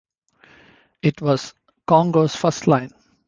It 1.03 1.21
was 1.21 1.53
Congo's 1.85 2.35
first 2.35 2.65
line. 2.65 2.89